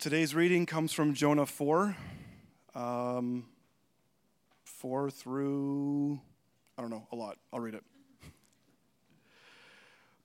[0.00, 1.94] Today's reading comes from Jonah 4,
[2.74, 3.44] um,
[4.64, 6.18] 4 through,
[6.78, 7.36] I don't know, a lot.
[7.52, 7.84] I'll read it.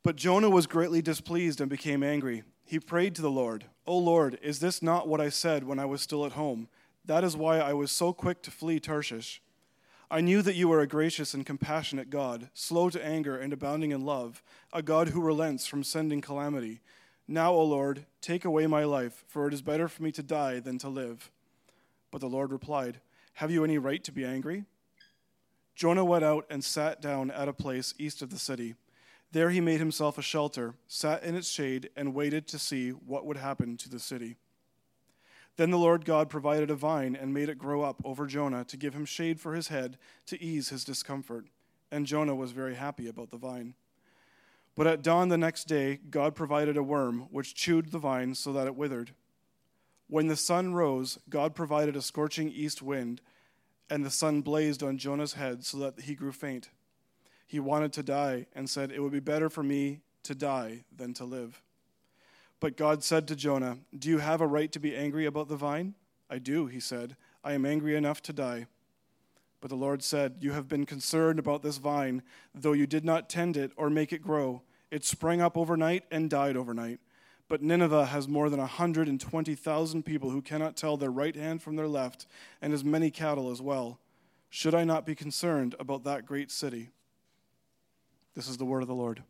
[0.01, 2.43] But Jonah was greatly displeased and became angry.
[2.63, 5.83] He prayed to the Lord, O Lord, is this not what I said when I
[5.83, 6.69] was still at home?
[7.03, 9.41] That is why I was so quick to flee Tarshish.
[10.09, 13.91] I knew that you are a gracious and compassionate God, slow to anger and abounding
[13.91, 16.79] in love, a God who relents from sending calamity.
[17.27, 20.59] Now, O Lord, take away my life, for it is better for me to die
[20.59, 21.31] than to live.
[22.11, 23.01] But the Lord replied,
[23.33, 24.65] Have you any right to be angry?
[25.75, 28.75] Jonah went out and sat down at a place east of the city.
[29.31, 33.25] There he made himself a shelter, sat in its shade, and waited to see what
[33.25, 34.37] would happen to the city.
[35.57, 38.77] Then the Lord God provided a vine and made it grow up over Jonah to
[38.77, 41.47] give him shade for his head to ease his discomfort.
[41.91, 43.73] And Jonah was very happy about the vine.
[44.75, 48.51] But at dawn the next day, God provided a worm which chewed the vine so
[48.53, 49.11] that it withered.
[50.07, 53.21] When the sun rose, God provided a scorching east wind,
[53.89, 56.69] and the sun blazed on Jonah's head so that he grew faint.
[57.47, 61.13] He wanted to die and said, It would be better for me to die than
[61.15, 61.61] to live.
[62.59, 65.55] But God said to Jonah, Do you have a right to be angry about the
[65.55, 65.93] vine?
[66.29, 67.15] I do, he said.
[67.43, 68.65] I am angry enough to die.
[69.61, 72.21] But the Lord said, You have been concerned about this vine,
[72.53, 74.61] though you did not tend it or make it grow.
[74.91, 76.99] It sprang up overnight and died overnight.
[77.47, 81.87] But Nineveh has more than 120,000 people who cannot tell their right hand from their
[81.87, 82.25] left,
[82.61, 83.99] and as many cattle as well.
[84.49, 86.89] Should I not be concerned about that great city?
[88.35, 89.23] This is the word of the Lord.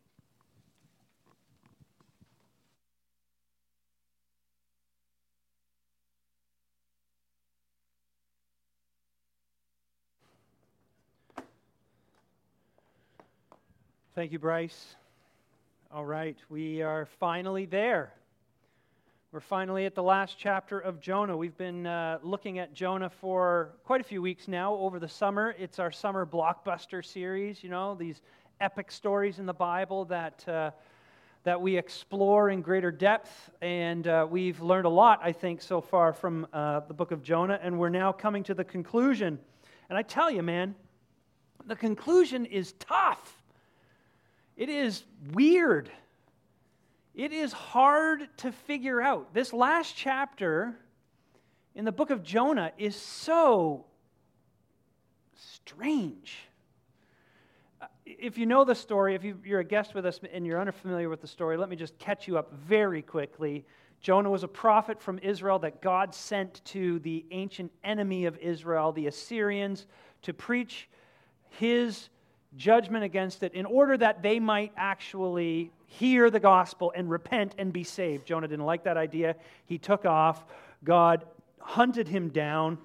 [14.16, 14.96] Thank you, Bryce.
[15.92, 18.14] All right, we are finally there.
[19.34, 21.36] We're finally at the last chapter of Jonah.
[21.36, 25.54] We've been uh, looking at Jonah for quite a few weeks now over the summer.
[25.60, 28.22] It's our summer blockbuster series, you know, these
[28.62, 30.72] epic stories in the Bible that, uh,
[31.44, 33.52] that we explore in greater depth.
[33.62, 37.22] And uh, we've learned a lot, I think, so far from uh, the book of
[37.22, 37.60] Jonah.
[37.62, 39.40] And we're now coming to the conclusion.
[39.90, 40.74] And I tell you, man,
[41.68, 43.35] the conclusion is tough.
[44.58, 45.92] It is weird.
[47.14, 49.34] It is hard to figure out.
[49.34, 50.76] This last chapter
[51.76, 53.86] in the book of Jonah is so
[55.36, 56.38] strange.
[57.82, 60.60] Uh, if you know the story, if you, are a guest with us and you're
[60.60, 63.66] unfamiliar with the story, let me just catch you up very quickly.
[64.00, 68.92] Jonah was a prophet from Israel that God sent to the ancient enemy of Israel,
[68.92, 69.88] the Assyrians,
[70.22, 70.88] to preach
[71.50, 72.10] his
[72.58, 77.72] judgment against it in order that they might actually hear the gospel and repent and
[77.72, 78.26] be saved.
[78.26, 79.36] Jonah didn't like that idea.
[79.66, 80.46] He took off.
[80.84, 81.26] God
[81.60, 82.78] hunted him down,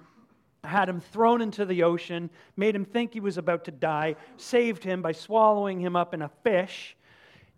[0.63, 4.83] had him thrown into the ocean, made him think he was about to die, saved
[4.83, 6.95] him by swallowing him up in a fish.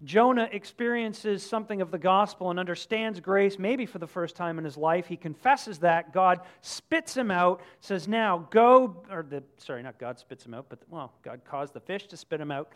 [0.04, 4.66] Jonah experiences something of the gospel and understands grace, maybe for the first time in
[4.66, 5.08] his life.
[5.08, 6.14] He confesses that.
[6.14, 10.66] God spits him out, says, Now go, or the, sorry, not God spits him out,
[10.70, 12.72] but, well, God caused the fish to spit him out.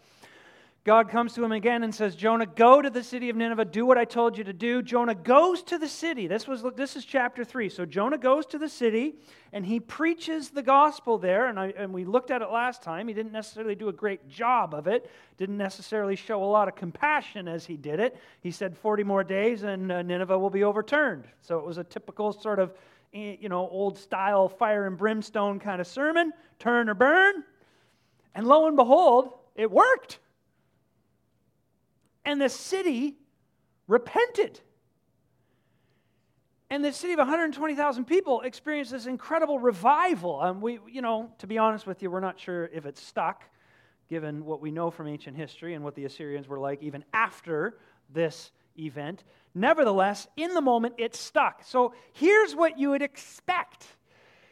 [0.88, 3.86] God comes to him again and says, Jonah, go to the city of Nineveh, do
[3.86, 4.82] what I told you to do.
[4.82, 6.28] Jonah goes to the city.
[6.28, 7.68] This, was, this is chapter 3.
[7.68, 9.16] So Jonah goes to the city
[9.52, 11.48] and he preaches the gospel there.
[11.48, 13.10] And, I, and we looked at it last time.
[13.10, 16.76] He didn't necessarily do a great job of it, didn't necessarily show a lot of
[16.76, 18.16] compassion as he did it.
[18.40, 21.26] He said 40 more days and uh, Nineveh will be overturned.
[21.42, 22.72] So it was a typical sort of,
[23.14, 27.44] eh, you know, old style fire and brimstone kind of sermon turn or burn.
[28.34, 30.20] And lo and behold, it worked
[32.28, 33.16] and the city
[33.88, 34.60] repented.
[36.70, 40.42] And the city of 120,000 people experienced this incredible revival.
[40.42, 43.46] And we, you know, to be honest with you, we're not sure if it's stuck,
[44.10, 47.78] given what we know from ancient history and what the Assyrians were like even after
[48.10, 49.24] this event.
[49.56, 51.64] Nevertheless, in the moment, it stuck.
[51.64, 53.86] So here's what you would expect.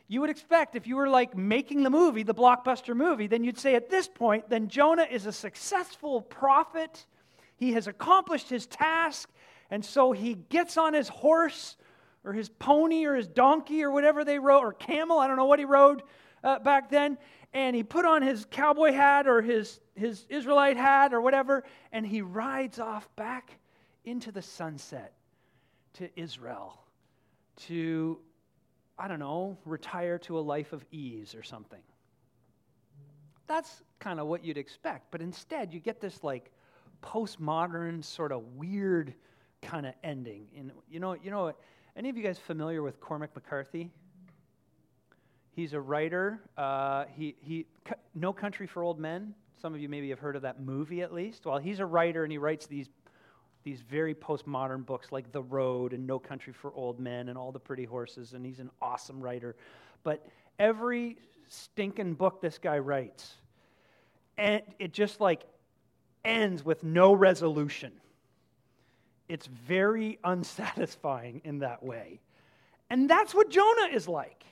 [0.07, 3.59] You would expect if you were like making the movie, the blockbuster movie, then you'd
[3.59, 7.05] say at this point, then Jonah is a successful prophet
[7.55, 9.29] he has accomplished his task,
[9.69, 11.75] and so he gets on his horse
[12.23, 15.45] or his pony or his donkey or whatever they rode, or camel, I don't know
[15.45, 16.03] what he rode
[16.43, 17.17] uh, back then,
[17.53, 22.05] and he put on his cowboy hat or his, his Israelite hat or whatever, and
[22.05, 23.57] he rides off back
[24.03, 25.13] into the sunset
[25.93, 26.79] to Israel
[27.55, 28.19] to,
[28.99, 31.81] I don't know, retire to a life of ease or something.
[33.47, 36.51] That's kind of what you'd expect, but instead you get this like
[37.01, 39.13] postmodern, sort of weird
[39.61, 40.47] kind of ending.
[40.57, 41.53] And you know, you know,
[41.97, 43.89] Any of you guys familiar with Cormac McCarthy?
[45.51, 46.41] He's a writer.
[46.57, 47.65] Uh, he, he,
[48.13, 49.33] No Country for Old Men.
[49.61, 51.45] Some of you maybe have heard of that movie at least.
[51.45, 52.89] Well, he's a writer and he writes these,
[53.63, 57.53] these very postmodern books like The Road and No Country for Old Men and All
[57.53, 59.55] the Pretty Horses, and he's an awesome writer.
[60.03, 60.27] But
[60.59, 63.35] every stinking book this guy writes,
[64.37, 65.43] and it just like
[66.25, 67.91] ends with no resolution.
[69.27, 72.21] It's very unsatisfying in that way.
[72.89, 74.43] And that's what Jonah is like.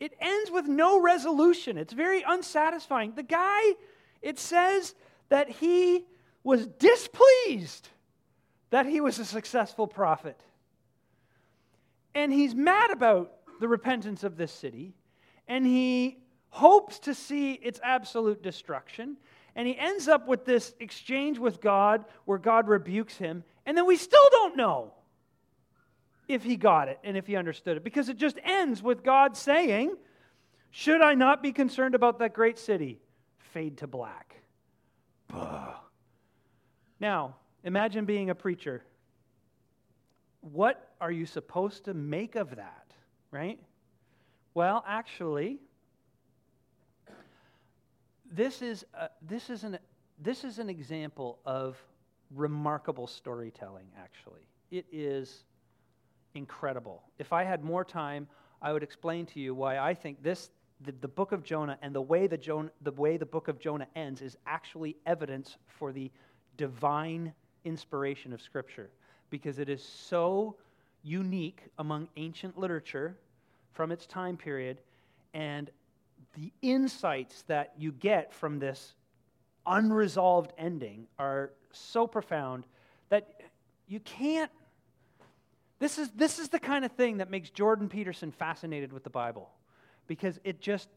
[0.00, 1.76] It ends with no resolution.
[1.76, 3.14] It's very unsatisfying.
[3.14, 3.74] The guy,
[4.22, 4.94] it says
[5.28, 6.06] that he
[6.44, 7.88] was displeased
[8.70, 10.40] that he was a successful prophet.
[12.14, 14.94] And he's mad about the repentance of this city,
[15.46, 16.18] and he
[16.50, 19.16] hopes to see its absolute destruction.
[19.58, 23.86] And he ends up with this exchange with God where God rebukes him, and then
[23.86, 24.94] we still don't know
[26.28, 29.36] if he got it and if he understood it because it just ends with God
[29.36, 29.96] saying,
[30.70, 33.00] Should I not be concerned about that great city?
[33.52, 34.36] Fade to black.
[35.26, 35.74] Buh.
[37.00, 37.34] Now,
[37.64, 38.84] imagine being a preacher.
[40.40, 42.92] What are you supposed to make of that,
[43.32, 43.58] right?
[44.54, 45.58] Well, actually,
[48.30, 49.78] this is, a, this, is an,
[50.18, 51.76] this is an example of
[52.34, 54.42] remarkable storytelling, actually.
[54.70, 55.44] It is
[56.34, 57.02] incredible.
[57.18, 58.26] If I had more time,
[58.60, 61.94] I would explain to you why I think this, the, the book of Jonah and
[61.94, 65.92] the way the, Jonah, the way the book of Jonah ends is actually evidence for
[65.92, 66.10] the
[66.56, 67.32] divine
[67.64, 68.90] inspiration of Scripture
[69.30, 70.56] because it is so
[71.02, 73.16] unique among ancient literature
[73.72, 74.78] from its time period
[75.34, 75.70] and
[76.34, 78.94] the insights that you get from this
[79.66, 82.66] unresolved ending are so profound
[83.10, 83.42] that
[83.86, 84.50] you can't
[85.78, 89.10] this is, this is the kind of thing that makes Jordan Peterson fascinated with the
[89.10, 89.48] Bible
[90.06, 90.88] because it just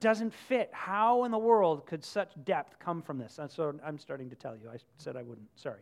[0.00, 0.68] doesn't fit.
[0.72, 3.38] How in the world could such depth come from this?
[3.38, 4.68] And so I'm starting to tell you.
[4.70, 5.48] I said I wouldn't.
[5.56, 5.80] Sorry.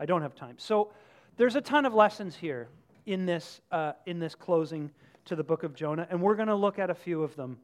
[0.00, 0.56] I don't have time.
[0.58, 0.90] So
[1.36, 2.68] there's a ton of lessons here
[3.06, 4.90] in this, uh, in this closing
[5.26, 7.58] to the book of Jonah, and we're going to look at a few of them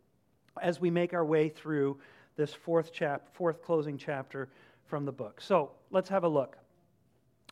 [0.62, 1.99] as we make our way through
[2.37, 4.49] this fourth, chap- fourth closing chapter
[4.87, 5.41] from the book.
[5.41, 6.56] So let's have a look.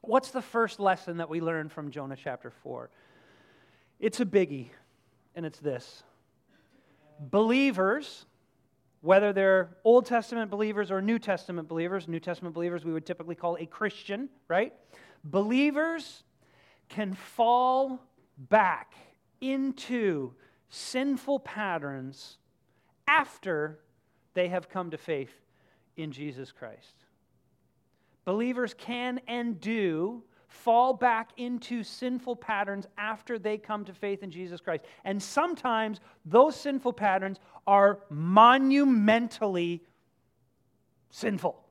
[0.02, 2.90] What's the first lesson that we learn from Jonah chapter 4?
[3.98, 4.68] It's a biggie,
[5.34, 6.02] and it's this
[7.18, 8.26] believers,
[9.00, 13.34] whether they're Old Testament believers or New Testament believers, New Testament believers we would typically
[13.34, 14.72] call a Christian, right?
[15.24, 16.24] Believers
[16.88, 18.00] can fall
[18.36, 18.94] back
[19.40, 20.34] into
[20.68, 22.38] sinful patterns
[23.06, 23.80] after
[24.34, 25.32] they have come to faith
[25.96, 27.04] in Jesus Christ.
[28.24, 34.30] Believers can and do fall back into sinful patterns after they come to faith in
[34.30, 34.84] Jesus Christ.
[35.04, 39.82] And sometimes those sinful patterns are monumentally
[41.10, 41.63] sinful.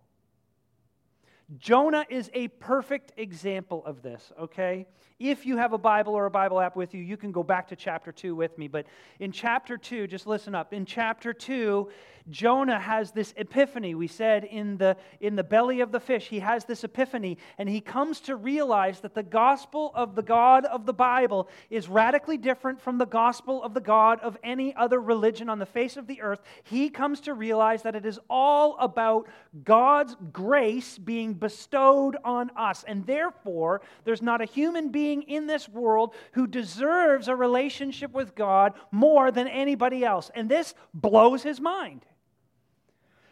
[1.58, 4.86] Jonah is a perfect example of this, okay?
[5.20, 7.68] If you have a Bible or a Bible app with you, you can go back
[7.70, 8.68] to chapter 2 with me.
[8.68, 8.88] But
[9.20, 10.74] in chapter 2, just listen up.
[10.74, 11.90] In chapter 2,
[12.30, 13.96] Jonah has this epiphany.
[13.96, 17.68] We said in the, in the belly of the fish, he has this epiphany, and
[17.68, 22.38] he comes to realize that the gospel of the God of the Bible is radically
[22.38, 26.08] different from the gospel of the God of any other religion on the face of
[26.08, 26.42] the earth.
[26.64, 29.28] He comes to realize that it is all about
[29.64, 35.68] God's grace being bestowed on us, and therefore, there's not a human being in this
[35.68, 40.32] world who deserves a relationship with God more than anybody else.
[40.34, 42.06] And this blows his mind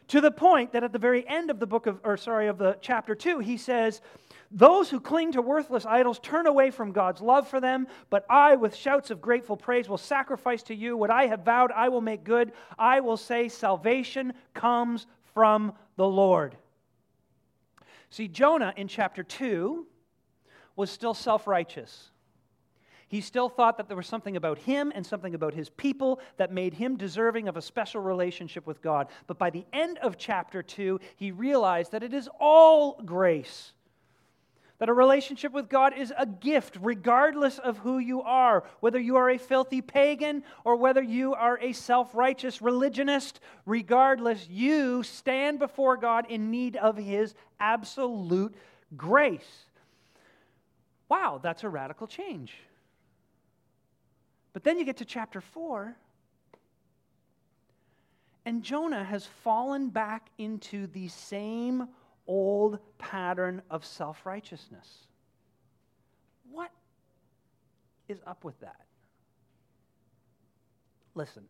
[0.09, 2.57] to the point that at the very end of the book of, or sorry, of
[2.57, 4.01] the chapter 2, he says,
[4.51, 8.57] those who cling to worthless idols turn away from God's love for them, but I,
[8.57, 12.01] with shouts of grateful praise, will sacrifice to you what I have vowed I will
[12.01, 12.51] make good.
[12.77, 16.57] I will say, Salvation comes from the Lord.
[18.11, 19.87] See, Jonah in chapter 2
[20.75, 22.11] was still self righteous.
[23.07, 26.51] He still thought that there was something about him and something about his people that
[26.51, 29.07] made him deserving of a special relationship with God.
[29.27, 33.73] But by the end of chapter 2, he realized that it is all grace.
[34.81, 39.15] That a relationship with God is a gift, regardless of who you are, whether you
[39.15, 45.59] are a filthy pagan or whether you are a self righteous religionist, regardless, you stand
[45.59, 48.55] before God in need of His absolute
[48.97, 49.65] grace.
[51.09, 52.55] Wow, that's a radical change.
[54.51, 55.95] But then you get to chapter 4,
[58.45, 61.87] and Jonah has fallen back into the same
[62.31, 64.87] old pattern of self righteousness.
[66.49, 66.71] What?
[68.11, 68.81] is up with that?
[71.15, 71.43] Listen,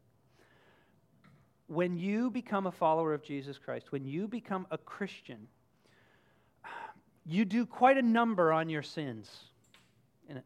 [1.68, 5.48] when you become a follower of Jesus Christ, when you become a Christian,
[7.26, 9.30] you do quite a number on your sins.
[10.30, 10.42] And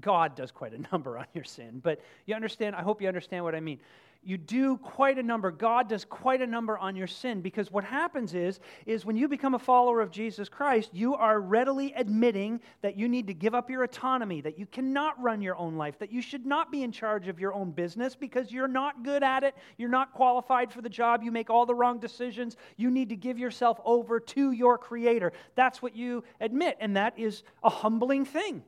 [0.00, 1.80] God does quite a number on your sin.
[1.82, 3.80] But you understand, I hope you understand what I mean
[4.22, 5.50] you do quite a number.
[5.50, 9.28] God does quite a number on your sin because what happens is is when you
[9.28, 13.54] become a follower of jesus christ you are readily admitting that you need to give
[13.54, 16.82] up your autonomy that you cannot run your own life that you should not be
[16.82, 19.54] in charge of your own business because you're not good at it.
[19.76, 21.22] You're not qualified for the job.
[21.22, 22.56] You make all the wrong decisions.
[22.76, 25.32] You need to give yourself over to your creator.
[25.54, 28.62] That's what you admit and that is a humbling thing.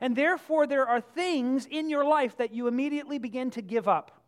[0.00, 4.21] And therefore there are things in your life that you immediately begin to give up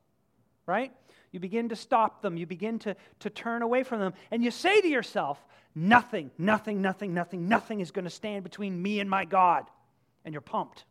[0.66, 0.92] right?
[1.33, 2.37] You begin to stop them.
[2.37, 4.14] You begin to, to turn away from them.
[4.30, 5.44] And you say to yourself,
[5.75, 9.64] nothing, nothing, nothing, nothing, nothing is going to stand between me and my God.
[10.25, 10.85] And you're pumped.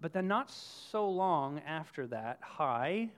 [0.00, 3.08] But then, not so long after that high,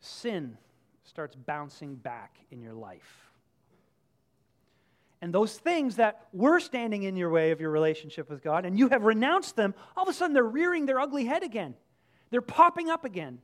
[0.00, 0.58] sin
[1.04, 3.31] starts bouncing back in your life.
[5.22, 8.76] And those things that were standing in your way of your relationship with God, and
[8.76, 11.74] you have renounced them, all of a sudden they're rearing their ugly head again.
[12.30, 13.38] They're popping up again.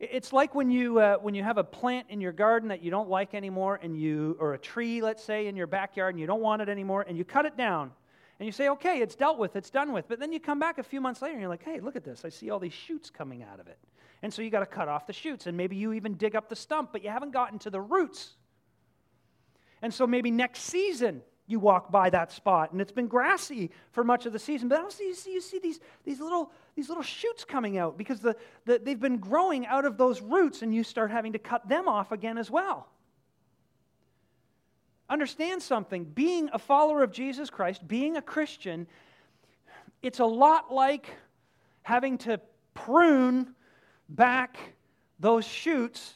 [0.00, 2.90] It's like when you, uh, when you have a plant in your garden that you
[2.90, 6.26] don't like anymore, and you, or a tree, let's say, in your backyard, and you
[6.26, 7.92] don't want it anymore, and you cut it down.
[8.40, 10.08] And you say, okay, it's dealt with, it's done with.
[10.08, 12.04] But then you come back a few months later and you're like, hey, look at
[12.04, 12.22] this.
[12.24, 13.78] I see all these shoots coming out of it.
[14.22, 15.46] And so you got to cut off the shoots.
[15.46, 18.34] And maybe you even dig up the stump, but you haven't gotten to the roots.
[19.86, 24.02] And so maybe next season you walk by that spot and it's been grassy for
[24.02, 24.68] much of the season.
[24.68, 28.18] But also you see, you see these, these, little, these little shoots coming out because
[28.18, 31.68] the, the, they've been growing out of those roots and you start having to cut
[31.68, 32.88] them off again as well.
[35.08, 36.02] Understand something.
[36.02, 38.88] Being a follower of Jesus Christ, being a Christian,
[40.02, 41.14] it's a lot like
[41.82, 42.40] having to
[42.74, 43.54] prune
[44.08, 44.58] back
[45.20, 46.14] those shoots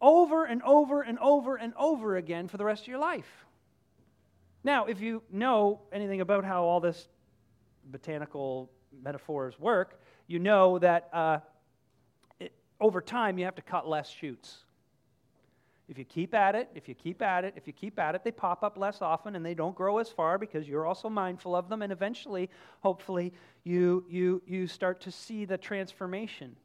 [0.00, 3.46] over and over and over and over again for the rest of your life.
[4.64, 7.08] Now, if you know anything about how all this
[7.90, 8.70] botanical
[9.02, 11.38] metaphors work, you know that uh,
[12.40, 14.64] it, over time you have to cut less shoots.
[15.88, 18.22] If you keep at it, if you keep at it, if you keep at it,
[18.22, 21.56] they pop up less often and they don't grow as far because you're also mindful
[21.56, 21.80] of them.
[21.80, 22.50] And eventually,
[22.80, 23.32] hopefully,
[23.64, 26.56] you, you, you start to see the transformation.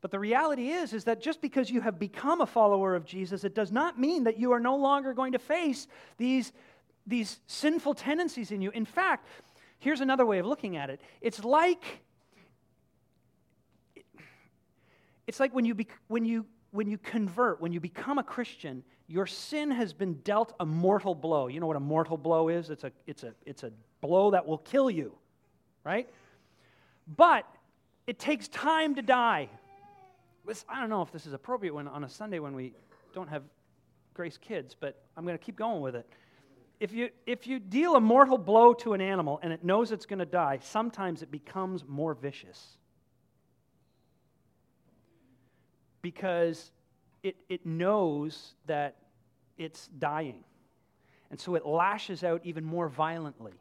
[0.00, 3.44] But the reality is is that just because you have become a follower of Jesus,
[3.44, 6.52] it does not mean that you are no longer going to face these,
[7.06, 8.70] these sinful tendencies in you.
[8.70, 9.26] In fact,
[9.78, 11.00] here's another way of looking at it.
[11.20, 12.02] It's like
[15.26, 18.82] it's like when you, be, when you when you convert, when you become a Christian,
[19.08, 21.48] your sin has been dealt a mortal blow.
[21.48, 22.70] You know what a mortal blow is?
[22.70, 25.12] It's a, it's a, it's a blow that will kill you,
[25.84, 26.08] right?
[27.16, 27.44] But
[28.06, 29.48] it takes time to die.
[30.46, 32.74] This, I don't know if this is appropriate when, on a Sunday when we
[33.14, 33.42] don't have
[34.14, 36.06] Grace kids, but I'm going to keep going with it.
[36.80, 40.06] If you, if you deal a mortal blow to an animal and it knows it's
[40.06, 42.78] going to die, sometimes it becomes more vicious.
[46.00, 46.72] Because
[47.22, 48.96] it, it knows that
[49.58, 50.42] it's dying.
[51.30, 53.52] And so it lashes out even more violently.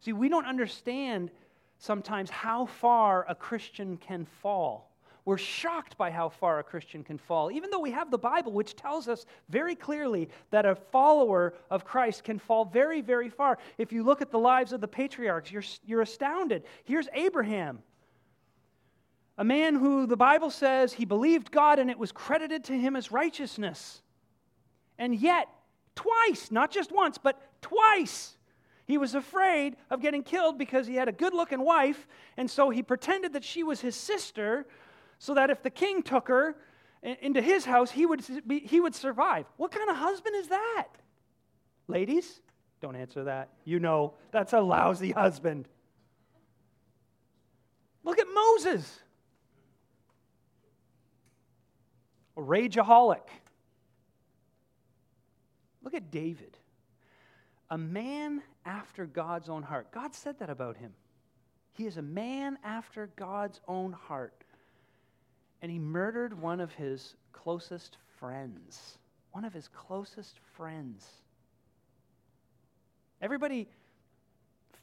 [0.00, 1.30] See, we don't understand
[1.78, 4.89] sometimes how far a Christian can fall
[5.24, 8.52] we're shocked by how far a Christian can fall, even though we have the Bible,
[8.52, 13.58] which tells us very clearly that a follower of Christ can fall very, very far.
[13.78, 16.64] If you look at the lives of the patriarchs, you're, you're astounded.
[16.84, 17.80] Here's Abraham,
[19.36, 22.96] a man who the Bible says he believed God and it was credited to him
[22.96, 24.02] as righteousness.
[24.98, 25.48] And yet,
[25.94, 28.36] twice, not just once, but twice,
[28.90, 32.70] he was afraid of getting killed because he had a good looking wife, and so
[32.70, 34.66] he pretended that she was his sister
[35.20, 36.56] so that if the king took her
[37.02, 39.44] into his house, he would, be, he would survive.
[39.58, 40.88] What kind of husband is that?
[41.86, 42.40] Ladies,
[42.80, 43.50] don't answer that.
[43.64, 45.68] You know, that's a lousy husband.
[48.02, 48.98] Look at Moses,
[52.38, 53.20] a rageaholic.
[55.82, 56.56] Look at David,
[57.68, 59.92] a man after God's own heart.
[59.92, 60.94] God said that about him.
[61.74, 64.39] He is a man after God's own heart
[65.62, 68.98] and he murdered one of his closest friends.
[69.32, 71.06] One of his closest friends.
[73.22, 73.68] Everybody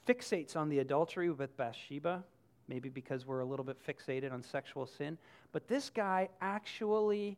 [0.08, 2.24] fixates on the adultery with Bathsheba,
[2.68, 5.18] maybe because we're a little bit fixated on sexual sin,
[5.52, 7.38] but this guy actually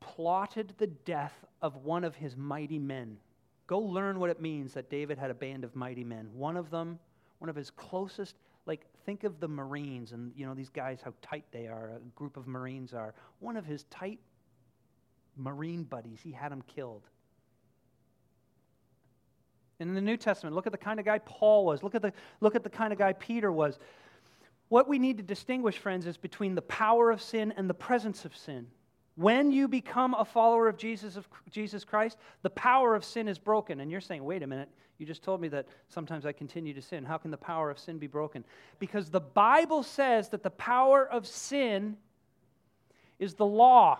[0.00, 3.16] plotted the death of one of his mighty men.
[3.66, 6.28] Go learn what it means that David had a band of mighty men.
[6.32, 6.98] One of them,
[7.38, 8.36] one of his closest,
[9.06, 12.36] think of the Marines and you know these guys how tight they are, a group
[12.36, 13.14] of Marines are.
[13.38, 14.18] One of his tight
[15.36, 17.02] Marine buddies, he had him killed.
[19.78, 21.82] And in the New Testament, look at the kind of guy Paul was.
[21.82, 23.78] Look at the, look at the kind of guy Peter was.
[24.68, 28.24] What we need to distinguish, friends, is between the power of sin and the presence
[28.24, 28.66] of sin.
[29.16, 33.38] When you become a follower of Jesus, of Jesus Christ, the power of sin is
[33.38, 33.80] broken.
[33.80, 34.68] And you're saying, wait a minute,
[34.98, 37.04] you just told me that sometimes I continue to sin.
[37.04, 38.44] How can the power of sin be broken?
[38.78, 41.96] Because the Bible says that the power of sin
[43.18, 43.98] is the law.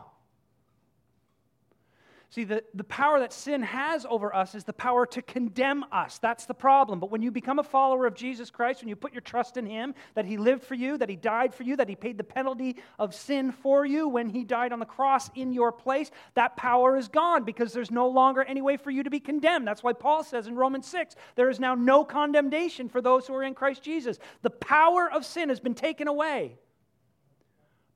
[2.37, 6.19] See, the, the power that sin has over us is the power to condemn us.
[6.19, 7.01] That's the problem.
[7.01, 9.65] But when you become a follower of Jesus Christ, when you put your trust in
[9.65, 12.25] Him, that He lived for you, that He died for you, that He paid the
[12.25, 16.59] penalty of sin for you when He died on the cross in your place, that
[16.59, 19.67] power is gone because there's no longer any way for you to be condemned.
[19.67, 23.35] That's why Paul says in Romans 6 there is now no condemnation for those who
[23.35, 24.19] are in Christ Jesus.
[24.43, 26.59] The power of sin has been taken away.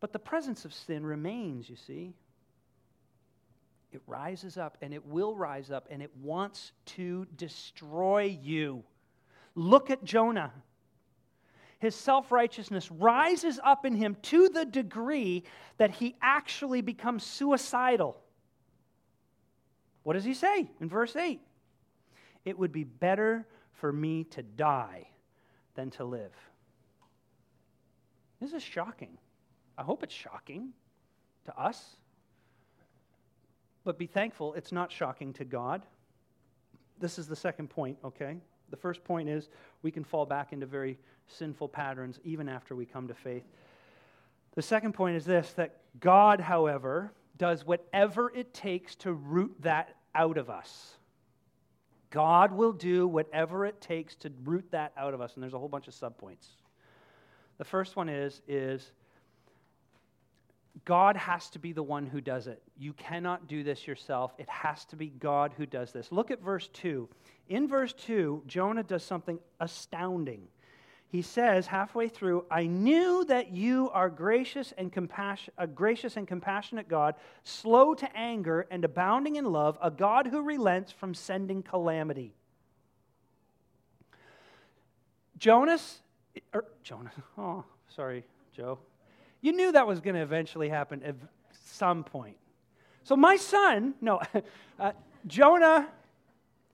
[0.01, 2.15] But the presence of sin remains, you see.
[4.11, 8.83] Rises up and it will rise up and it wants to destroy you.
[9.55, 10.53] Look at Jonah.
[11.79, 15.45] His self righteousness rises up in him to the degree
[15.79, 18.21] that he actually becomes suicidal.
[20.03, 21.41] What does he say in verse 8?
[22.45, 25.07] It would be better for me to die
[25.77, 26.35] than to live.
[28.41, 29.19] This is shocking.
[29.79, 30.71] I hope it's shocking
[31.45, 31.97] to us.
[33.85, 35.83] But be thankful it's not shocking to God.
[36.99, 38.37] This is the second point, okay?
[38.71, 39.49] The first point is
[39.83, 43.45] we can fall back into very sinful patterns even after we come to faith.
[44.55, 49.97] The second point is this that God, however, does whatever it takes to root that
[50.15, 50.97] out of us.
[52.11, 55.35] God will do whatever it takes to root that out of us.
[55.35, 56.49] And there's a whole bunch of subpoints.
[57.59, 58.91] The first one is, is
[60.85, 62.63] God has to be the one who does it.
[62.79, 64.33] You cannot do this yourself.
[64.39, 66.11] It has to be God who does this.
[66.11, 67.09] Look at verse 2.
[67.49, 70.49] In verse 2, Jonah does something astounding.
[71.09, 76.27] He says halfway through, I knew that you are gracious and compassion, a gracious and
[76.27, 81.65] compassionate God, slow to anger and abounding in love, a God who relents from sending
[81.65, 82.33] calamity.
[85.37, 86.01] Jonas,
[86.55, 88.79] er, Jonas, oh, sorry, Joe.
[89.41, 91.17] You knew that was going to eventually happen at
[91.75, 92.37] some point.
[93.05, 94.21] So, my son, no,
[94.79, 94.93] uh,
[95.27, 95.89] Jonah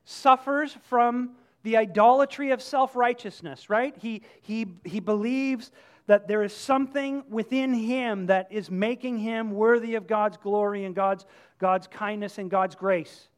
[0.05, 1.31] suffers from
[1.63, 3.95] the idolatry of self righteousness, right?
[3.99, 5.71] He, he, he believes
[6.07, 10.95] that there is something within him that is making him worthy of God's glory and
[10.95, 11.27] God's,
[11.59, 13.29] God's kindness and God's grace.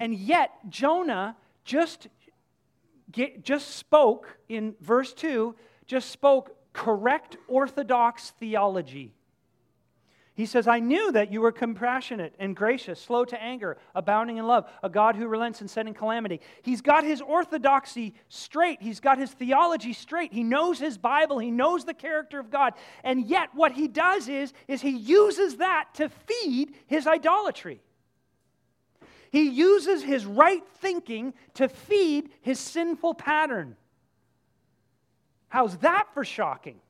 [0.00, 2.08] And yet, Jonah just,
[3.42, 5.54] just spoke in verse 2,
[5.86, 9.14] just spoke correct orthodox theology.
[10.36, 14.46] He says, I knew that you were compassionate and gracious, slow to anger, abounding in
[14.48, 16.40] love, a God who relents in sending calamity.
[16.62, 18.82] He's got his orthodoxy straight.
[18.82, 20.32] He's got his theology straight.
[20.32, 21.38] He knows his Bible.
[21.38, 22.74] He knows the character of God.
[23.04, 27.80] And yet, what he does is, is he uses that to feed his idolatry.
[29.30, 33.76] He uses his right thinking to feed his sinful pattern.
[35.54, 36.80] How's that for shocking?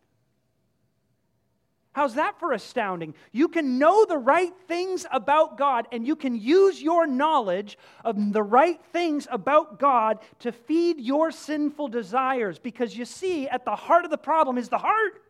[1.93, 3.15] How's that for astounding?
[3.31, 8.33] You can know the right things about God and you can use your knowledge of
[8.33, 13.77] the right things about God to feed your sinful desires because you see, at the
[13.77, 15.23] heart of the problem is the heart.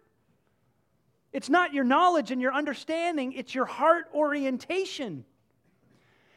[1.33, 5.25] It's not your knowledge and your understanding, it's your heart orientation.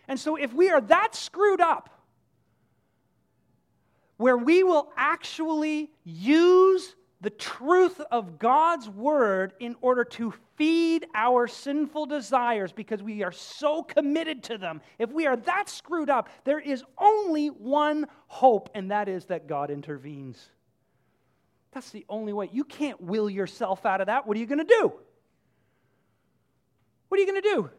[0.07, 1.96] And so, if we are that screwed up,
[4.17, 11.47] where we will actually use the truth of God's word in order to feed our
[11.47, 14.81] sinful desires because we are so committed to them.
[14.99, 19.47] If we are that screwed up, there is only one hope, and that is that
[19.47, 20.49] God intervenes.
[21.71, 22.49] That's the only way.
[22.51, 24.27] You can't will yourself out of that.
[24.27, 24.93] What are you going to do?
[27.07, 27.69] What are you going to do?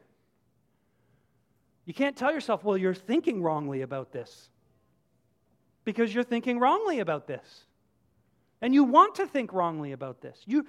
[1.84, 4.50] You can't tell yourself, well, you're thinking wrongly about this
[5.88, 7.64] because you're thinking wrongly about this.
[8.60, 10.38] And you want to think wrongly about this.
[10.44, 10.66] You,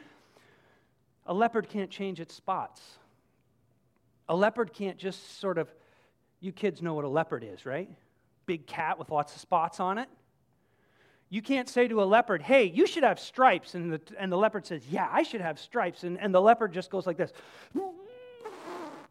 [1.26, 2.82] a leopard can't change its spots.
[4.30, 5.70] A leopard can't just sort of,
[6.40, 7.90] you kids know what a leopard is, right?
[8.46, 10.08] Big cat with lots of spots on it.
[11.30, 13.76] You can't say to a leopard, hey, you should have stripes.
[13.76, 16.06] And the, and the leopard says, yeah, I should have stripes.
[16.06, 17.34] And, and the leopard just goes like this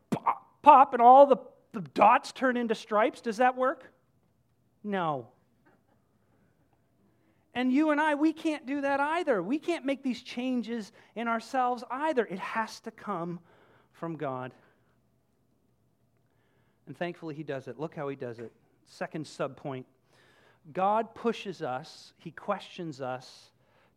[0.09, 1.37] pop pop, and all the,
[1.75, 3.21] the dots turn into stripes.
[3.21, 3.93] Does that work?
[4.83, 5.29] No.
[7.55, 9.43] And you and I, we can't do that either.
[9.43, 12.25] We can't make these changes in ourselves either.
[12.27, 13.41] It has to come
[13.93, 14.53] from God.
[16.87, 17.79] And thankfully, He does it.
[17.79, 18.53] Look how He does it.
[18.87, 19.85] Second subpoint
[20.73, 23.51] God pushes us, He questions us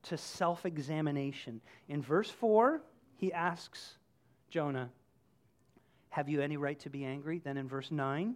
[0.03, 1.61] to self examination.
[1.89, 2.81] In verse 4,
[3.17, 3.97] He asks
[4.49, 4.89] Jonah,
[6.09, 7.39] Have you any right to be angry?
[7.39, 8.35] Then in verse 9,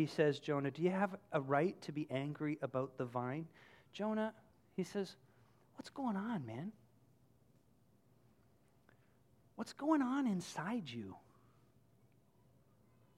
[0.00, 3.46] he says, Jonah, do you have a right to be angry about the vine?
[3.92, 4.32] Jonah,
[4.76, 5.16] he says,
[5.76, 6.72] What's going on, man?
[9.56, 11.16] What's going on inside you?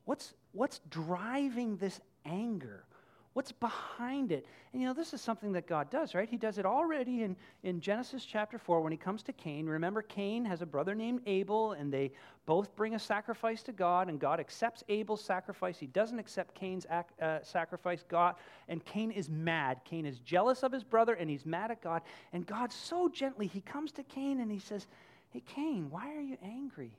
[0.05, 2.85] What's, what's driving this anger?
[3.35, 4.47] What's behind it?
[4.73, 6.29] And you know, this is something that God does, right?
[6.29, 9.67] He does it already in, in Genesis chapter 4 when he comes to Cain.
[9.67, 12.13] Remember, Cain has a brother named Abel, and they
[12.45, 15.79] both bring a sacrifice to God, and God accepts Abel's sacrifice.
[15.79, 18.05] He doesn't accept Cain's uh, sacrifice.
[18.07, 18.35] God,
[18.69, 19.81] and Cain is mad.
[19.85, 22.03] Cain is jealous of his brother, and he's mad at God.
[22.35, 24.87] And God, so gently, he comes to Cain and he says,
[25.31, 26.93] Hey, Cain, why are you angry?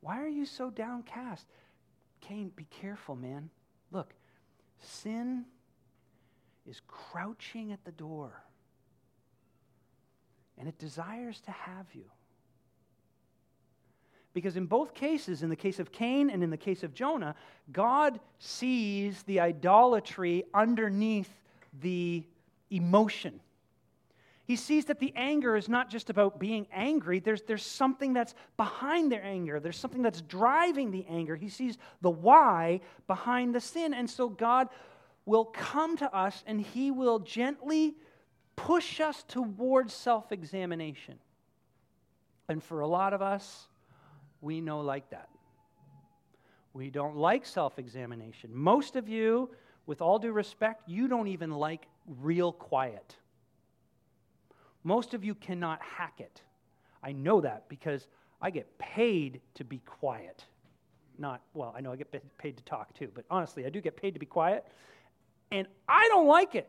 [0.00, 1.46] Why are you so downcast?
[2.20, 3.50] Cain, be careful, man.
[3.92, 4.12] Look,
[4.80, 5.44] Sin
[6.66, 8.42] is crouching at the door,
[10.56, 12.04] and it desires to have you.
[14.34, 17.34] Because in both cases, in the case of Cain and in the case of Jonah,
[17.72, 21.32] God sees the idolatry underneath
[21.80, 22.24] the
[22.70, 23.40] emotion.
[24.48, 28.34] He sees that the anger is not just about being angry, there's, there's something that's
[28.56, 31.36] behind their anger, there's something that's driving the anger.
[31.36, 33.92] He sees the why behind the sin.
[33.92, 34.70] And so God
[35.26, 37.94] will come to us and He will gently
[38.56, 41.18] push us towards self examination.
[42.48, 43.68] And for a lot of us,
[44.40, 45.28] we know like that.
[46.72, 48.48] We don't like self examination.
[48.54, 49.50] Most of you,
[49.84, 53.14] with all due respect, you don't even like real quiet.
[54.84, 56.42] Most of you cannot hack it.
[57.02, 58.06] I know that because
[58.40, 60.44] I get paid to be quiet.
[61.18, 63.96] Not, well, I know I get paid to talk too, but honestly, I do get
[63.96, 64.64] paid to be quiet.
[65.50, 66.68] And I don't like it.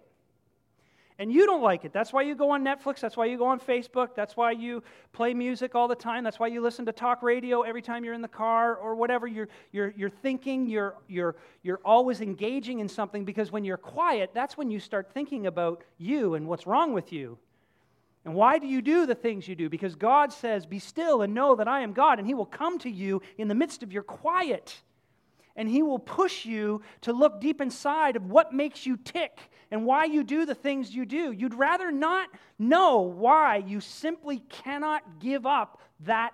[1.19, 1.91] And you don't like it.
[1.91, 3.01] That's why you go on Netflix.
[3.01, 4.15] That's why you go on Facebook.
[4.15, 6.23] That's why you play music all the time.
[6.23, 9.27] That's why you listen to talk radio every time you're in the car or whatever.
[9.27, 14.31] You're, you're, you're thinking, you're, you're, you're always engaging in something because when you're quiet,
[14.33, 17.37] that's when you start thinking about you and what's wrong with you.
[18.25, 19.69] And why do you do the things you do?
[19.69, 22.77] Because God says, Be still and know that I am God, and He will come
[22.79, 24.81] to you in the midst of your quiet.
[25.55, 29.39] And He will push you to look deep inside of what makes you tick
[29.71, 31.31] and why you do the things you do.
[31.31, 36.33] You'd rather not know why you simply cannot give up that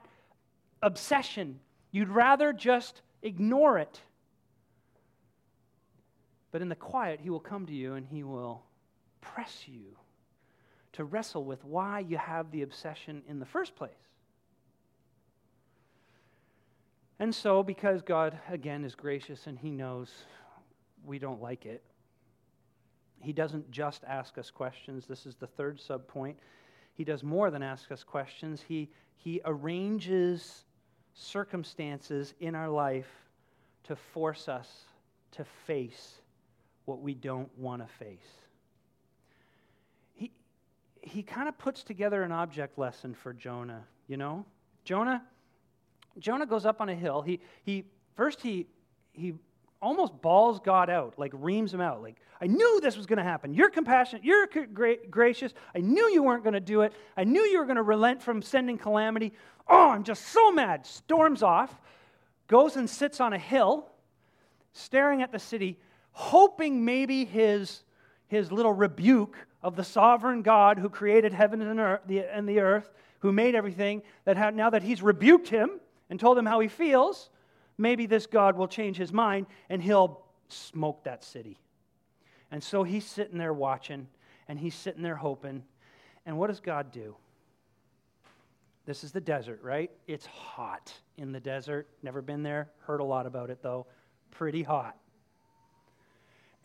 [0.81, 1.59] obsession.
[1.91, 4.01] You'd rather just ignore it.
[6.51, 8.63] But in the quiet, He will come to you and He will
[9.21, 9.97] press you
[10.95, 13.91] to wrestle with why you have the obsession in the first place.
[17.19, 20.09] And so, because God, again, is gracious and He knows
[21.05, 21.83] we don't like it,
[23.19, 25.05] He doesn't just ask us questions.
[25.05, 26.35] This is the third subpoint.
[26.93, 30.63] He does more than ask us questions, He, he arranges
[31.13, 33.09] circumstances in our life
[33.83, 34.69] to force us
[35.31, 36.21] to face
[36.85, 38.44] what we don't want to face
[41.05, 44.45] he kind of puts together an object lesson for Jonah, you know?
[44.83, 45.23] Jonah
[46.19, 47.21] Jonah goes up on a hill.
[47.21, 47.83] He he
[48.15, 48.67] first he
[49.13, 49.33] he
[49.81, 52.01] almost bawls God out, like reams him out.
[52.01, 53.53] Like, I knew this was going to happen.
[53.53, 54.23] You're compassionate.
[54.23, 55.53] You're gra- gracious.
[55.75, 56.93] I knew you weren't going to do it.
[57.15, 59.33] I knew you were going to relent from sending calamity.
[59.67, 60.85] Oh, I'm just so mad.
[60.85, 61.79] Storms off,
[62.47, 63.89] goes and sits on a hill,
[64.73, 65.77] staring at the city,
[66.11, 67.83] hoping maybe his,
[68.27, 72.59] his little rebuke of the sovereign God who created heaven and, earth, the, and the
[72.59, 72.87] earth,
[73.19, 77.31] who made everything, that now that he's rebuked him and told him how he feels,
[77.75, 81.57] maybe this God will change his mind and he'll smoke that city.
[82.51, 84.07] And so he's sitting there watching
[84.47, 85.63] and he's sitting there hoping.
[86.27, 87.15] And what does God do?
[88.85, 89.89] This is the desert, right?
[90.05, 91.87] It's hot in the desert.
[92.03, 92.69] Never been there.
[92.81, 93.87] Heard a lot about it, though.
[94.29, 94.95] Pretty hot.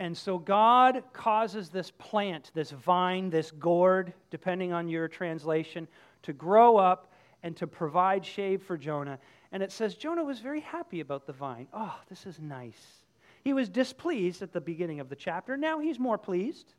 [0.01, 5.87] And so God causes this plant, this vine, this gourd, depending on your translation,
[6.23, 9.19] to grow up and to provide shade for Jonah.
[9.53, 11.69] And it says Jonah was very happy about the vine.
[11.75, 13.05] Oh, this is nice.
[13.45, 15.59] He was displeased at the beginning of the chapter.
[15.59, 16.73] Now he's more pleased.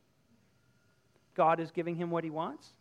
[1.35, 2.73] God is giving him what he wants.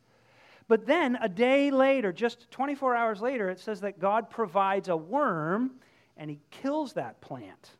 [0.68, 4.96] But then a day later, just 24 hours later, it says that God provides a
[4.96, 5.72] worm
[6.16, 7.72] and he kills that plant.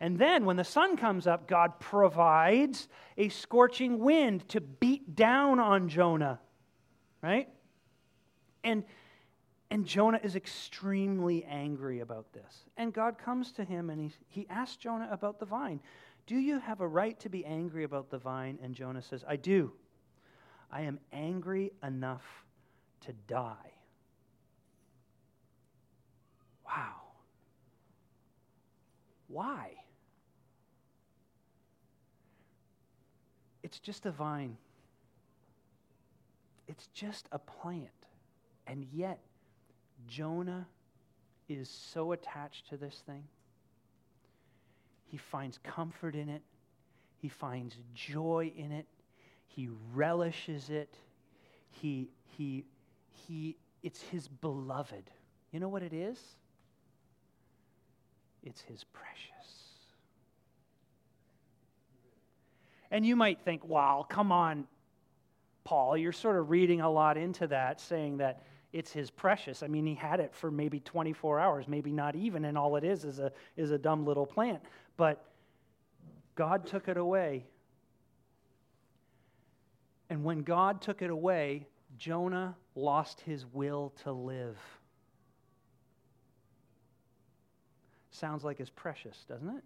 [0.00, 5.60] And then when the sun comes up, God provides a scorching wind to beat down
[5.60, 6.40] on Jonah.
[7.22, 7.48] Right?
[8.64, 8.84] And
[9.70, 12.64] and Jonah is extremely angry about this.
[12.76, 15.80] And God comes to him and he, he asks Jonah about the vine.
[16.26, 18.58] Do you have a right to be angry about the vine?
[18.62, 19.72] And Jonah says, I do.
[20.72, 22.24] I am angry enough
[23.02, 23.54] to die.
[26.66, 27.02] Wow.
[29.28, 29.74] Why?
[33.70, 34.56] It's just a vine,
[36.66, 37.86] it's just a plant.
[38.66, 39.20] And yet,
[40.08, 40.66] Jonah
[41.48, 43.22] is so attached to this thing.
[45.06, 46.42] He finds comfort in it,
[47.22, 48.86] he finds joy in it,
[49.46, 50.92] he relishes it.
[51.70, 52.64] He, he,
[53.26, 55.10] he, it's his beloved.
[55.52, 56.18] You know what it is?
[58.42, 59.29] It's his precious.
[62.90, 64.66] And you might think, wow, come on,
[65.64, 69.62] Paul, you're sort of reading a lot into that, saying that it's his precious.
[69.62, 72.84] I mean, he had it for maybe 24 hours, maybe not even, and all it
[72.84, 74.60] is is a, is a dumb little plant.
[74.96, 75.24] But
[76.34, 77.44] God took it away.
[80.08, 81.66] And when God took it away,
[81.98, 84.58] Jonah lost his will to live.
[88.10, 89.64] Sounds like it's precious, doesn't it?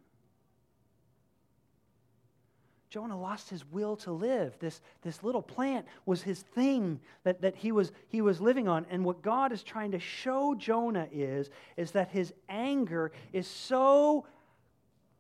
[2.95, 4.57] Jonah lost his will to live.
[4.61, 8.87] This, this little plant was his thing that, that he, was, he was living on.
[8.89, 14.27] And what God is trying to show Jonah is, is that his anger is so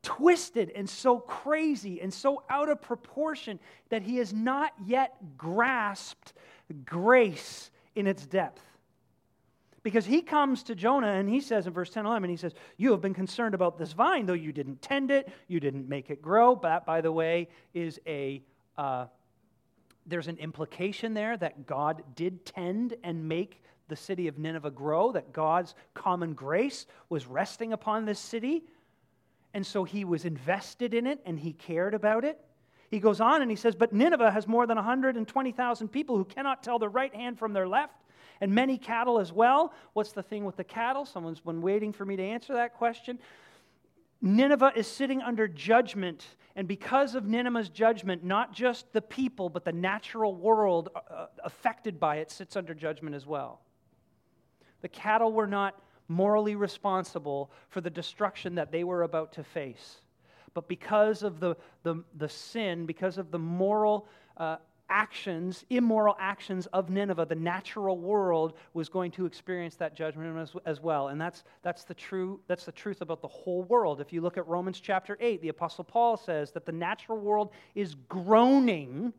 [0.02, 3.58] twisted and so crazy and so out of proportion
[3.88, 6.32] that he has not yet grasped
[6.84, 8.62] grace in its depth.
[9.84, 12.90] Because he comes to Jonah and he says in verse 10 11, he says, You
[12.92, 16.22] have been concerned about this vine, though you didn't tend it, you didn't make it
[16.22, 16.58] grow.
[16.62, 18.42] That, by the way, is a.
[18.76, 19.06] Uh,
[20.06, 25.12] there's an implication there that God did tend and make the city of Nineveh grow,
[25.12, 28.64] that God's common grace was resting upon this city.
[29.54, 32.38] And so he was invested in it and he cared about it.
[32.90, 36.62] He goes on and he says, But Nineveh has more than 120,000 people who cannot
[36.62, 37.94] tell their right hand from their left
[38.44, 39.72] and many cattle as well.
[39.94, 41.06] What's the thing with the cattle?
[41.06, 43.18] Someone's been waiting for me to answer that question.
[44.20, 49.64] Nineveh is sitting under judgment, and because of Nineveh's judgment, not just the people, but
[49.64, 53.62] the natural world uh, uh, affected by it sits under judgment as well.
[54.82, 60.02] The cattle were not morally responsible for the destruction that they were about to face.
[60.52, 64.56] But because of the, the, the sin, because of the moral uh,
[64.94, 70.52] actions, immoral actions of Nineveh, the natural world was going to experience that judgment as,
[70.64, 71.08] as, well.
[71.08, 74.00] And that's, that's, the true, that's the truth about the whole world.
[74.00, 77.50] If you look at Romans chapter 8, the Apostle Paul says that the natural world
[77.74, 79.12] is groaning,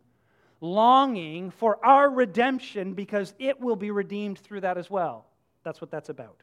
[0.62, 5.26] longing for our redemption because it will be redeemed through that as well.
[5.64, 6.42] That's what that's about.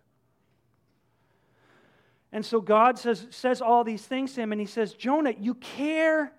[2.32, 5.54] And so God says, says all these things to him, and he says, Jonah, you
[5.54, 6.32] care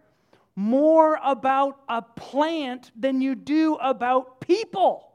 [0.56, 5.14] more about a plant than you do about people.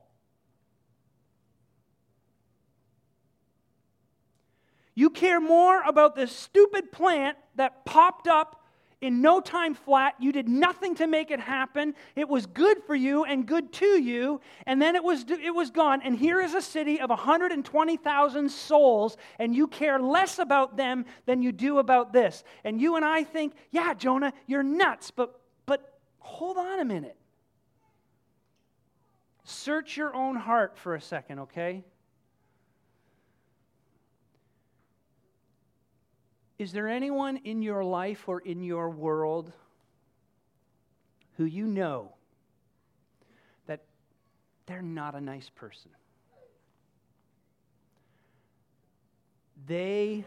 [4.95, 8.58] You care more about this stupid plant that popped up
[9.01, 10.15] in no time flat.
[10.19, 11.95] You did nothing to make it happen.
[12.17, 15.71] It was good for you and good to you, and then it was, it was
[15.71, 16.01] gone.
[16.03, 21.43] And here is a city of 120,000 souls, and you care less about them than
[21.43, 22.43] you do about this.
[22.65, 27.17] And you and I think, yeah, Jonah, you're nuts, but, but hold on a minute.
[29.45, 31.83] Search your own heart for a second, okay?
[36.59, 39.53] Is there anyone in your life or in your world
[41.37, 42.15] who you know
[43.67, 43.85] that
[44.67, 45.91] they're not a nice person?
[49.67, 50.25] They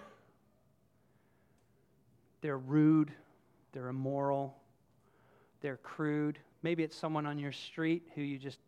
[2.42, 3.12] they're rude,
[3.72, 4.56] they're immoral,
[5.62, 6.40] they're crude.
[6.64, 8.60] Maybe it's someone on your street who you just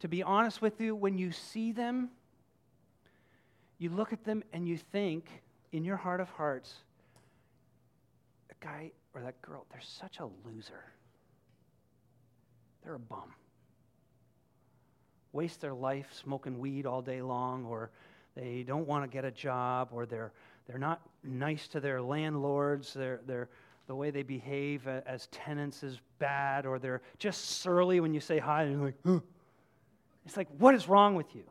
[0.00, 2.08] to be honest with you, when you see them,
[3.78, 6.74] you look at them and you think, in your heart of hearts,
[8.50, 10.84] a guy or that girl, they're such a loser.
[12.82, 13.34] They're a bum.
[15.32, 17.90] Waste their life smoking weed all day long, or
[18.34, 20.32] they don't want to get a job, or they're,
[20.66, 22.94] they're not nice to their landlords.
[22.94, 23.48] They're, they're,
[23.86, 28.38] the way they behave as tenants is bad, or they're just surly when you say
[28.38, 29.20] hi, and you're like, huh.
[30.26, 31.42] It's like, what is wrong with you?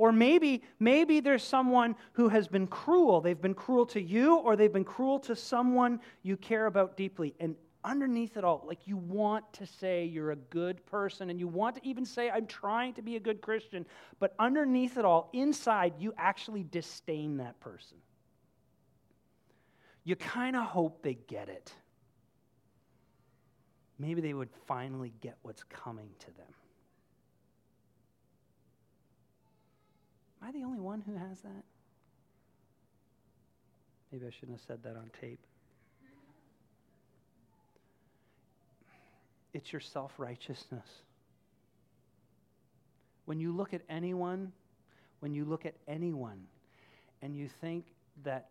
[0.00, 3.20] Or maybe, maybe there's someone who has been cruel.
[3.20, 7.34] They've been cruel to you, or they've been cruel to someone you care about deeply.
[7.38, 11.46] And underneath it all, like you want to say you're a good person, and you
[11.46, 13.84] want to even say, I'm trying to be a good Christian.
[14.18, 17.98] But underneath it all, inside, you actually disdain that person.
[20.04, 21.74] You kind of hope they get it.
[23.98, 26.54] Maybe they would finally get what's coming to them.
[30.40, 31.64] Am I the only one who has that?
[34.12, 35.40] Maybe I shouldn't have said that on tape.
[39.52, 40.86] It's your self righteousness.
[43.24, 44.52] When you look at anyone,
[45.20, 46.46] when you look at anyone,
[47.22, 47.84] and you think
[48.24, 48.48] that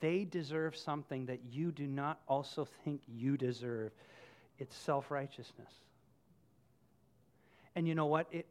[0.00, 3.92] they deserve something that you do not also think you deserve,
[4.58, 5.72] it's self righteousness.
[7.74, 8.26] And you know what?
[8.32, 8.46] It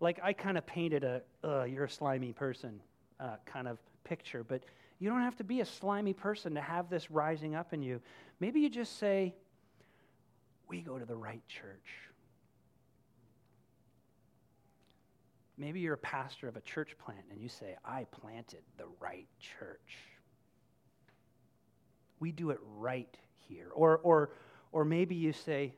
[0.00, 2.80] like I kind of painted a uh, you're a slimy person
[3.20, 4.62] uh, kind of picture, but
[4.98, 8.00] you don't have to be a slimy person to have this rising up in you.
[8.40, 9.34] Maybe you just say,
[10.68, 11.88] we go to the right church.
[15.56, 19.26] Maybe you're a pastor of a church plant and you say, I planted the right
[19.40, 19.98] church.
[22.20, 23.12] We do it right
[23.48, 23.68] here.
[23.74, 24.30] Or, or,
[24.72, 25.74] or maybe you say,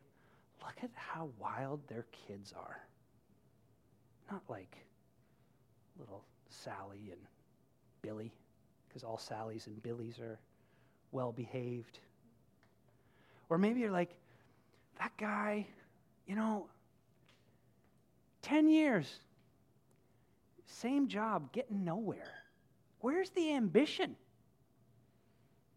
[0.63, 2.81] look at how wild their kids are.
[4.31, 4.77] Not like
[5.99, 7.21] little Sally and
[8.03, 8.33] Billy,
[8.89, 10.39] because all Sallys and Billies are
[11.13, 11.99] well behaved.
[13.49, 14.15] Or maybe you're like,
[14.99, 15.67] that guy,
[16.27, 16.69] you know,
[18.43, 19.07] 10 years,
[20.67, 22.35] same job, getting nowhere.
[23.01, 24.17] Where's the ambition?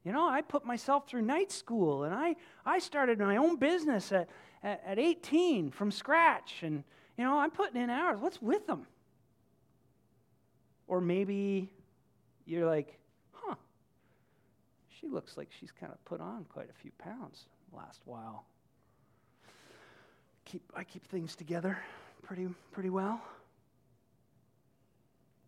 [0.04, 2.36] You know, I put myself through night school and I,
[2.66, 4.30] I started my own business at,
[4.62, 6.62] at, at 18 from scratch.
[6.62, 6.84] And,
[7.18, 8.20] you know, I'm putting in hours.
[8.20, 8.86] What's with them?
[10.88, 11.70] Or maybe
[12.46, 12.98] you're like,
[13.32, 13.56] huh,
[14.90, 18.46] she looks like she's kind of put on quite a few pounds last while.
[20.46, 21.78] Keep, I keep things together
[22.22, 23.22] pretty, pretty well.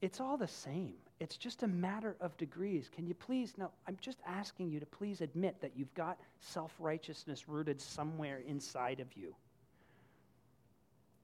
[0.02, 0.94] It's all the same.
[1.20, 2.90] It's just a matter of degrees.
[2.94, 6.74] Can you please, No, I'm just asking you to please admit that you've got self
[6.78, 9.34] righteousness rooted somewhere inside of you.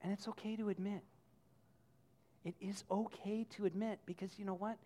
[0.02, 1.02] And it's okay to admit.
[2.44, 4.76] It is okay to admit because you know what?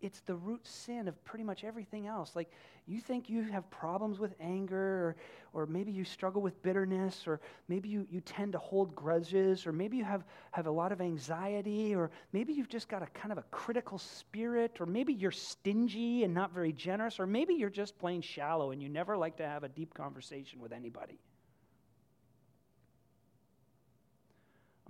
[0.00, 2.34] It's the root sin of pretty much everything else.
[2.34, 2.50] Like,
[2.86, 5.16] you think you have problems with anger, or,
[5.52, 9.72] or maybe you struggle with bitterness, or maybe you, you tend to hold grudges, or
[9.72, 13.30] maybe you have, have a lot of anxiety, or maybe you've just got a kind
[13.30, 17.68] of a critical spirit, or maybe you're stingy and not very generous, or maybe you're
[17.68, 21.18] just plain shallow and you never like to have a deep conversation with anybody.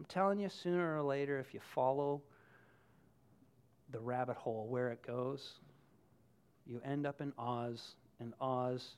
[0.00, 2.22] I'm telling you, sooner or later, if you follow
[3.92, 5.56] the rabbit hole where it goes,
[6.64, 8.96] you end up in Oz, and Oz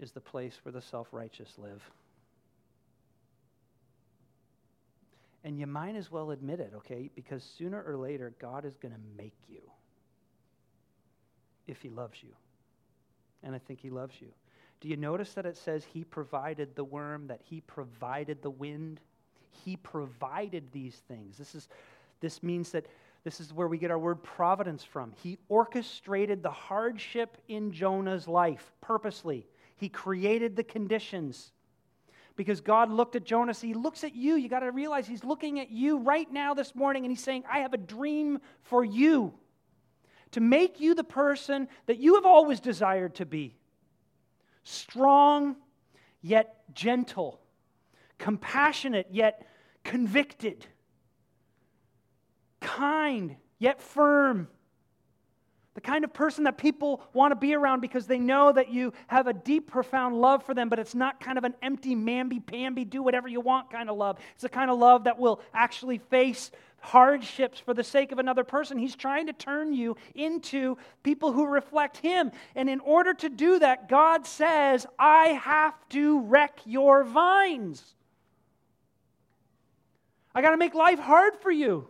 [0.00, 1.82] is the place where the self righteous live.
[5.44, 7.10] And you might as well admit it, okay?
[7.14, 9.60] Because sooner or later, God is going to make you
[11.66, 12.30] if He loves you.
[13.42, 14.28] And I think He loves you.
[14.80, 19.02] Do you notice that it says He provided the worm, that He provided the wind?
[19.64, 21.36] He provided these things.
[21.38, 21.68] This, is,
[22.20, 22.86] this means that
[23.24, 25.12] this is where we get our word providence from.
[25.22, 31.52] He orchestrated the hardship in Jonah's life purposely, He created the conditions.
[32.36, 34.34] Because God looked at Jonah, He looks at you.
[34.34, 37.44] You got to realize He's looking at you right now this morning and He's saying,
[37.50, 39.32] I have a dream for you
[40.32, 43.54] to make you the person that you have always desired to be
[44.64, 45.54] strong,
[46.22, 47.38] yet gentle
[48.18, 49.46] compassionate yet
[49.84, 50.66] convicted,
[52.60, 54.48] kind yet firm.
[55.74, 58.92] The kind of person that people want to be around because they know that you
[59.08, 62.44] have a deep, profound love for them, but it's not kind of an empty, mamby
[62.44, 64.18] pamby, do whatever you want kind of love.
[64.34, 68.44] It's the kind of love that will actually face hardships for the sake of another
[68.44, 68.78] person.
[68.78, 72.30] He's trying to turn you into people who reflect Him.
[72.54, 77.94] And in order to do that, God says, I have to wreck your vines.
[80.34, 81.88] I got to make life hard for you.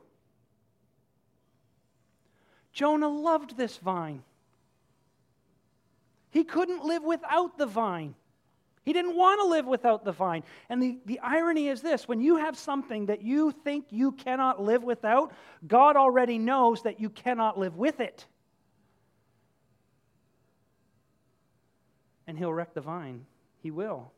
[2.73, 4.23] Jonah loved this vine.
[6.31, 8.15] He couldn't live without the vine.
[8.85, 10.43] He didn't want to live without the vine.
[10.69, 14.61] And the, the irony is this when you have something that you think you cannot
[14.61, 15.33] live without,
[15.67, 18.27] God already knows that you cannot live with it.
[22.27, 23.25] And He'll wreck the vine.
[23.63, 24.13] He will.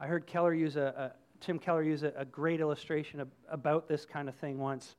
[0.00, 1.12] I heard Keller use a,
[1.46, 4.96] Tim Keller used a, a great illustration of, about this kind of thing once.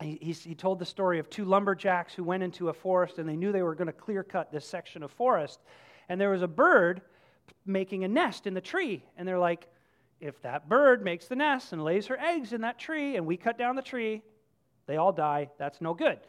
[0.00, 3.34] He, he told the story of two lumberjacks who went into a forest and they
[3.34, 5.58] knew they were going to clear cut this section of forest.
[6.08, 7.02] And there was a bird
[7.66, 9.04] making a nest in the tree.
[9.16, 9.66] And they're like,
[10.20, 13.36] if that bird makes the nest and lays her eggs in that tree and we
[13.36, 14.22] cut down the tree,
[14.86, 15.50] they all die.
[15.58, 16.20] That's no good.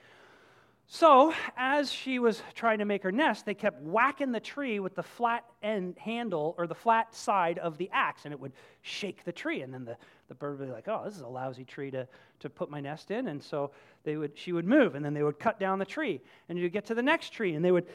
[0.87, 4.93] So, as she was trying to make her nest, they kept whacking the tree with
[4.93, 8.51] the flat end handle or the flat side of the axe, and it would
[8.81, 9.61] shake the tree.
[9.61, 9.95] And then the,
[10.27, 12.05] the bird would be like, Oh, this is a lousy tree to,
[12.41, 13.29] to put my nest in.
[13.29, 13.71] And so
[14.03, 16.19] they would, she would move, and then they would cut down the tree.
[16.49, 17.87] And you'd get to the next tree, and they would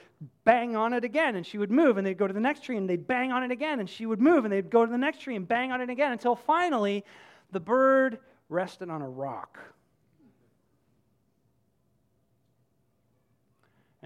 [0.44, 2.78] bang on it again, and she would move, and they'd go to the next tree,
[2.78, 4.96] and they'd bang on it again, and she would move, and they'd go to the
[4.96, 7.04] next tree and bang on it again until finally
[7.52, 8.18] the bird
[8.48, 9.58] rested on a rock.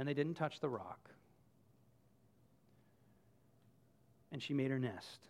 [0.00, 1.10] And they didn't touch the rock.
[4.32, 5.28] And she made her nest.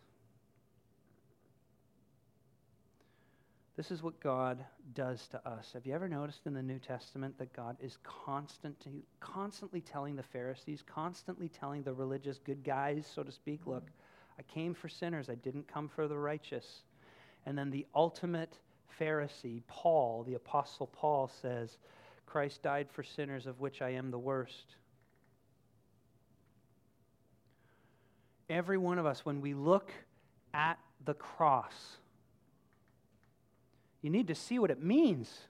[3.76, 4.64] This is what God
[4.94, 5.72] does to us.
[5.74, 10.22] Have you ever noticed in the New Testament that God is constantly, constantly telling the
[10.22, 13.88] Pharisees, constantly telling the religious good guys, so to speak, look,
[14.38, 16.82] I came for sinners, I didn't come for the righteous.
[17.44, 18.56] And then the ultimate
[19.00, 21.78] Pharisee, Paul, the Apostle Paul, says,
[22.30, 24.76] Christ died for sinners, of which I am the worst.
[28.48, 29.90] Every one of us, when we look
[30.54, 31.96] at the cross,
[34.00, 35.40] you need to see what it means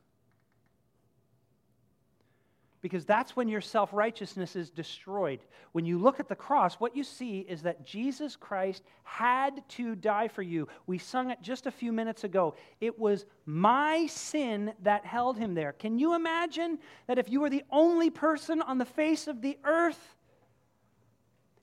[2.82, 5.40] because that's when your self righteousness is destroyed.
[5.72, 9.94] When you look at the cross, what you see is that Jesus Christ had to
[9.94, 10.68] die for you.
[10.86, 12.54] We sung it just a few minutes ago.
[12.80, 15.72] It was my sin that held him there.
[15.72, 19.58] Can you imagine that if you were the only person on the face of the
[19.64, 20.16] earth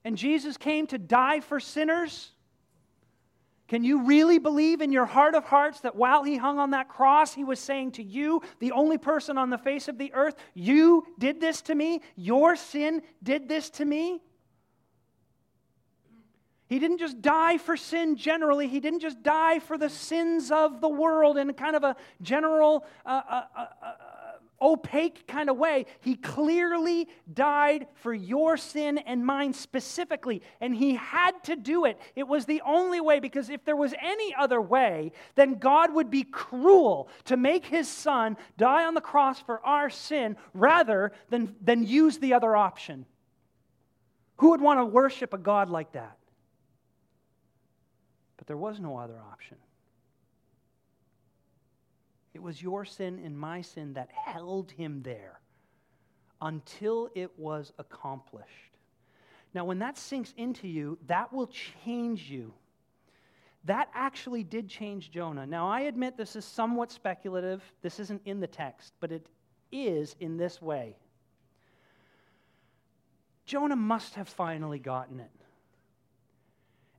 [0.04, 2.30] and Jesus came to die for sinners?
[3.68, 6.88] Can you really believe in your heart of hearts that while he hung on that
[6.88, 10.36] cross, he was saying to you, the only person on the face of the earth,
[10.54, 12.00] you did this to me?
[12.16, 14.22] Your sin did this to me?
[16.66, 18.68] He didn't just die for sin generally.
[18.68, 22.86] He didn't just die for the sins of the world in kind of a general,
[23.04, 23.92] uh, uh, uh, uh
[24.60, 25.86] opaque kind of way.
[26.00, 32.00] He clearly died for your sin and mine specifically, and he had to do it.
[32.16, 36.10] It was the only way because if there was any other way, then God would
[36.10, 41.54] be cruel to make his son die on the cross for our sin rather than,
[41.60, 43.06] than use the other option.
[44.38, 46.16] Who would want to worship a God like that?
[48.36, 49.58] But there was no other option.
[52.38, 55.40] It was your sin and my sin that held him there
[56.40, 58.78] until it was accomplished.
[59.54, 62.54] Now, when that sinks into you, that will change you.
[63.64, 65.48] That actually did change Jonah.
[65.48, 67.60] Now, I admit this is somewhat speculative.
[67.82, 69.26] This isn't in the text, but it
[69.72, 70.94] is in this way.
[73.46, 75.37] Jonah must have finally gotten it.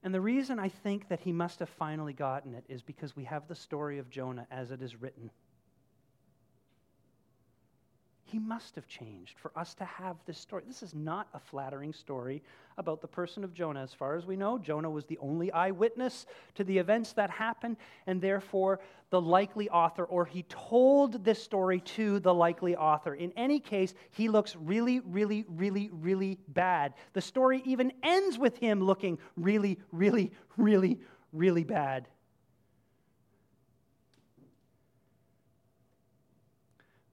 [0.03, 3.25] And the reason I think that he must have finally gotten it is because we
[3.25, 5.29] have the story of Jonah as it is written.
[8.31, 10.63] He must have changed for us to have this story.
[10.67, 12.43] This is not a flattering story
[12.77, 13.81] about the person of Jonah.
[13.81, 17.77] As far as we know, Jonah was the only eyewitness to the events that happened,
[18.05, 23.15] and therefore the likely author, or he told this story to the likely author.
[23.15, 26.93] In any case, he looks really, really, really, really bad.
[27.13, 30.99] The story even ends with him looking really, really, really,
[31.33, 32.07] really bad.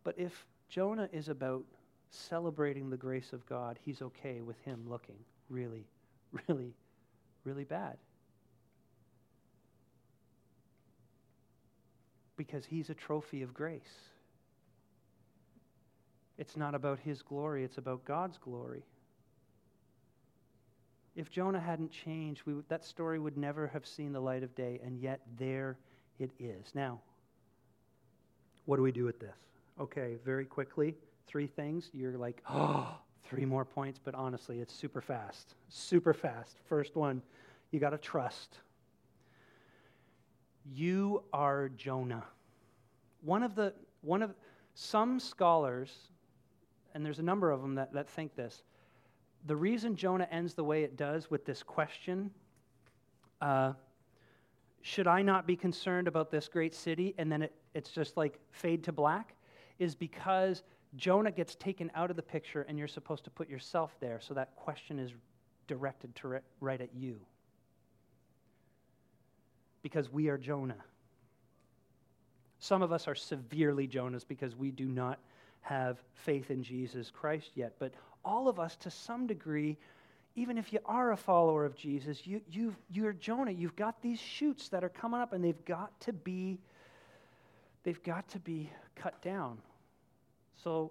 [0.05, 1.65] But if Jonah is about
[2.11, 3.79] celebrating the grace of God.
[3.83, 5.87] He's okay with him looking really,
[6.49, 6.75] really,
[7.45, 7.97] really bad.
[12.37, 14.11] Because he's a trophy of grace.
[16.39, 18.85] It's not about his glory, it's about God's glory.
[21.15, 24.79] If Jonah hadn't changed, we, that story would never have seen the light of day,
[24.85, 25.79] and yet there
[26.19, 26.75] it is.
[26.75, 27.01] Now,
[28.67, 29.35] what do we do with this?
[29.79, 30.95] Okay, very quickly,
[31.27, 31.91] three things.
[31.93, 35.55] You're like, oh, three more points, but honestly, it's super fast.
[35.69, 36.57] Super fast.
[36.69, 37.23] First one,
[37.71, 38.59] you got to trust.
[40.73, 42.25] You are Jonah.
[43.23, 44.35] One of the, one of,
[44.77, 46.11] some scholars,
[46.95, 48.63] and there's a number of them that, that think this,
[49.47, 52.31] the reason Jonah ends the way it does with this question,
[53.41, 53.73] uh,
[54.83, 57.15] should I not be concerned about this great city?
[57.17, 59.35] And then it, it's just like fade to black
[59.79, 60.63] is because
[60.97, 64.35] Jonah gets taken out of the picture and you're supposed to put yourself there, so
[64.35, 65.13] that question is
[65.67, 67.21] directed to right at you.
[69.87, 70.85] because we are Jonah.
[72.59, 75.21] Some of us are severely Jonahs because we do not
[75.61, 77.75] have faith in Jesus Christ yet.
[77.79, 79.77] But all of us, to some degree,
[80.35, 83.53] even if you are a follower of Jesus, you, you you're Jonah.
[83.53, 86.59] You've got these shoots that are coming up, and they've got to be,
[87.87, 89.59] they've got to be cut down.
[90.57, 90.91] So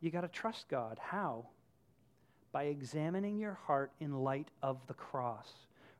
[0.00, 0.98] you got to trust God.
[1.00, 1.46] How?
[2.52, 5.48] By examining your heart in light of the cross.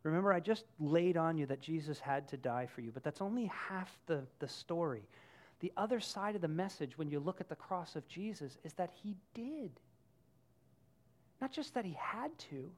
[0.02, 3.22] Remember, I just laid on you that Jesus had to die for you, but that's
[3.22, 5.08] only half the, the story.
[5.60, 8.74] The other side of the message, when you look at the cross of Jesus, is
[8.74, 9.70] that he did.
[11.40, 12.70] Not just that he had to,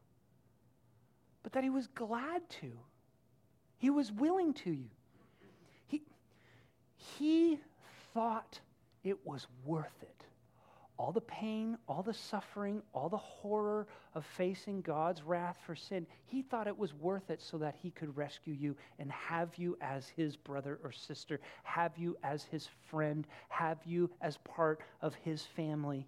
[1.42, 2.70] but that he was glad to.
[3.78, 4.90] He was willing to you.
[7.18, 7.58] He,
[8.14, 8.60] thought
[9.04, 10.08] it was worth it
[10.98, 16.06] all the pain, all the suffering, all the horror of facing God's wrath for sin,
[16.26, 19.76] he thought it was worth it so that he could rescue you and have you
[19.80, 25.14] as his brother or sister, have you as his friend, have you as part of
[25.16, 26.06] his family.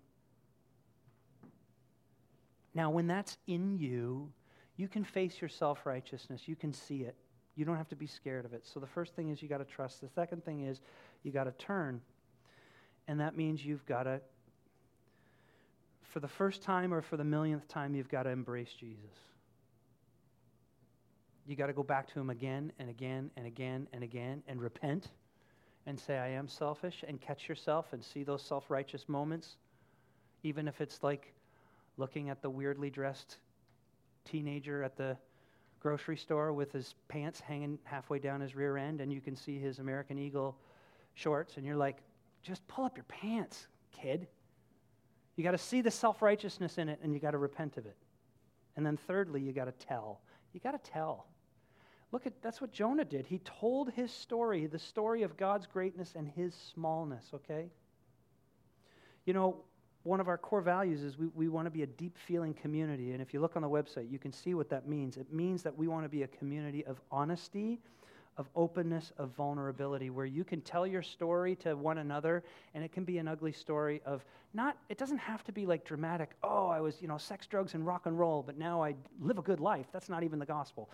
[2.73, 4.31] Now, when that's in you,
[4.77, 6.43] you can face your self righteousness.
[6.47, 7.17] You can see it.
[7.57, 8.67] You don't have to be scared of it.
[8.67, 10.01] So, the first thing is you got to trust.
[10.01, 10.81] The second thing is
[11.23, 12.01] you got to turn.
[13.07, 14.21] And that means you've got to
[16.15, 19.19] for the first time or for the millionth time, you've got to embrace Jesus.
[21.45, 24.63] You got to go back to him again and again and again and again and
[24.63, 25.09] repent
[25.87, 29.57] and say, I am selfish, and catch yourself and see those self righteous moments,
[30.45, 31.35] even if it's like
[31.97, 33.39] looking at the weirdly dressed
[34.25, 35.17] teenager at the
[35.85, 39.59] grocery store with his pants hanging halfway down his rear end, and you can see
[39.59, 40.57] his American Eagle
[41.13, 41.99] shorts, and you're like,
[42.43, 44.27] just pull up your pants, kid.
[45.37, 47.85] You got to see the self righteousness in it and you got to repent of
[47.85, 47.97] it.
[48.77, 50.23] And then thirdly, you got to tell.
[50.55, 51.27] You got to tell.
[52.13, 53.27] Look at that's what Jonah did.
[53.27, 57.67] He told his story, the story of God's greatness and his smallness, okay?
[59.27, 59.57] You know,
[60.05, 63.13] one of our core values is we, we want to be a deep feeling community.
[63.13, 65.17] And if you look on the website, you can see what that means.
[65.17, 67.81] It means that we want to be a community of honesty
[68.37, 72.43] of openness, of vulnerability, where you can tell your story to one another,
[72.75, 75.85] and it can be an ugly story of not, it doesn't have to be like
[75.85, 78.95] dramatic, oh, I was, you know, sex, drugs, and rock and roll, but now I
[79.21, 79.87] live a good life.
[79.93, 80.91] That's not even the gospel.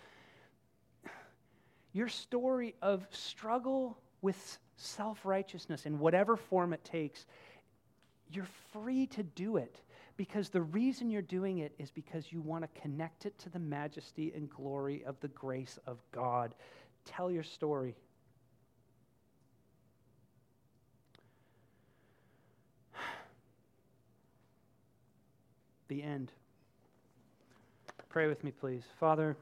[1.92, 7.26] Your story of struggle with self righteousness in whatever form it takes,
[8.32, 9.80] you're free to do it
[10.16, 13.58] because the reason you're doing it is because you want to connect it to the
[13.58, 16.54] majesty and glory of the grace of God
[17.04, 17.94] Tell your story.
[25.88, 26.30] The end.
[28.08, 28.84] Pray with me, please.
[29.00, 29.36] Father,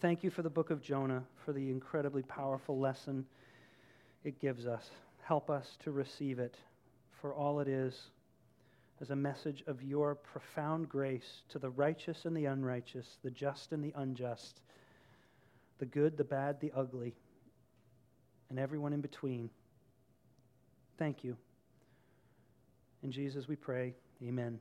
[0.00, 3.26] thank you for the book of Jonah, for the incredibly powerful lesson
[4.22, 4.88] it gives us.
[5.22, 6.54] Help us to receive it
[7.24, 7.98] for all it is
[9.00, 13.72] as a message of your profound grace to the righteous and the unrighteous, the just
[13.72, 14.60] and the unjust
[15.78, 17.14] the good, the bad, the ugly,
[18.50, 19.48] and everyone in between.
[20.98, 21.34] Thank you.
[23.02, 23.94] In Jesus we pray.
[24.22, 24.60] Amen.